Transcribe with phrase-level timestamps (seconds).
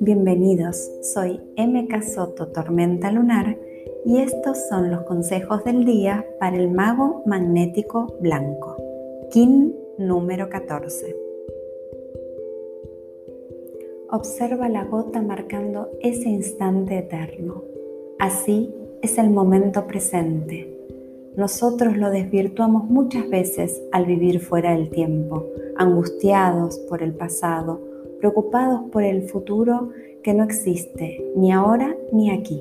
[0.00, 3.58] Bienvenidos, soy MK Soto Tormenta Lunar
[4.04, 8.76] y estos son los consejos del día para el mago magnético blanco,
[9.30, 11.16] Kin número 14.
[14.10, 17.64] Observa la gota marcando ese instante eterno.
[18.18, 20.77] Así es el momento presente.
[21.38, 27.80] Nosotros lo desvirtuamos muchas veces al vivir fuera del tiempo, angustiados por el pasado,
[28.18, 29.90] preocupados por el futuro
[30.24, 32.60] que no existe ni ahora ni aquí.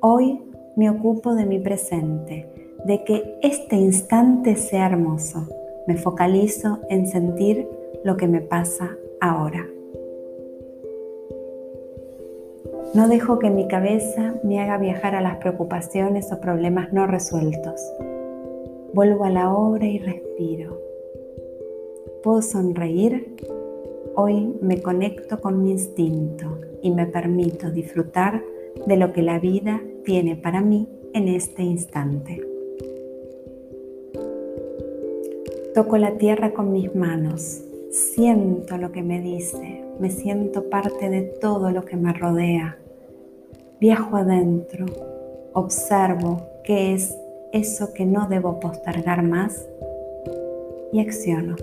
[0.00, 0.40] Hoy
[0.74, 2.48] me ocupo de mi presente,
[2.84, 5.46] de que este instante sea hermoso.
[5.86, 7.68] Me focalizo en sentir
[8.02, 9.68] lo que me pasa ahora.
[12.94, 17.80] No dejo que mi cabeza me haga viajar a las preocupaciones o problemas no resueltos.
[18.92, 20.78] Vuelvo a la obra y respiro.
[22.22, 23.34] Puedo sonreír
[24.14, 28.42] Hoy me conecto con mi instinto y me permito disfrutar
[28.86, 32.46] de lo que la vida tiene para mí en este instante.
[35.74, 41.20] Toco la tierra con mis manos, siento lo que me dice, me siento parte de
[41.20, 42.78] todo lo que me rodea.
[43.80, 44.86] Viajo adentro,
[45.52, 47.14] observo qué es
[47.52, 49.68] eso que no debo postergar más
[50.90, 51.56] y acciono.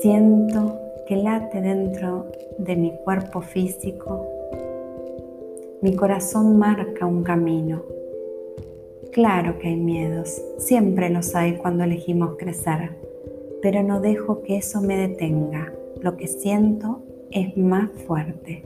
[0.00, 2.26] Siento que late dentro
[2.58, 4.26] de mi cuerpo físico.
[5.80, 7.95] Mi corazón marca un camino.
[9.16, 12.98] Claro que hay miedos, siempre los hay cuando elegimos crecer,
[13.62, 15.72] pero no dejo que eso me detenga.
[16.02, 17.00] Lo que siento
[17.30, 18.62] es más fuerte.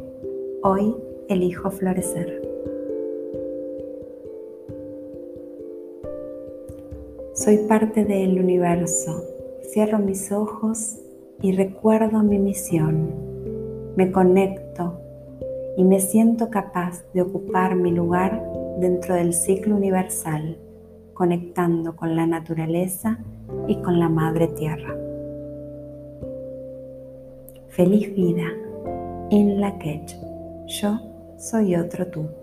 [0.65, 0.97] Hoy
[1.29, 2.43] elijo florecer.
[7.35, 9.23] Soy parte del universo.
[9.73, 10.99] Cierro mis ojos
[11.43, 13.15] y recuerdo mi misión.
[13.95, 15.01] Me conecto
[15.77, 20.57] y me siento capaz de ocupar mi lugar dentro del ciclo universal,
[21.13, 23.19] conectando con la naturaleza
[23.69, 24.97] y con la Madre Tierra.
[27.69, 28.49] Feliz vida,
[29.31, 29.79] In la
[30.67, 30.99] Yo
[31.37, 32.40] soy otro tú.